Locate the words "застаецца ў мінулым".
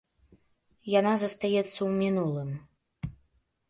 1.25-2.51